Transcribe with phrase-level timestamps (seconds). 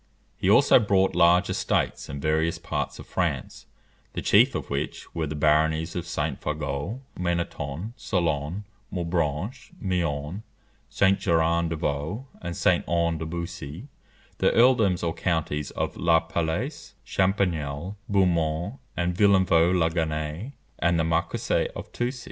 [0.35, 3.67] He also bought large estates in various parts of France;
[4.13, 6.41] the chief of which were the baronies of St.
[6.41, 10.41] Fargeau, Meneton, Salone, Maubranche, Meaune,
[10.89, 11.19] St.
[11.19, 12.83] Gerant de Vaux, and St.
[12.87, 13.89] Aon de Boissy;
[14.39, 21.03] the earldoms or counties of La Palisse, Champignelle, Beaumont, and Villeneuve la Genêt, and the
[21.03, 22.19] marquisate of Toucy.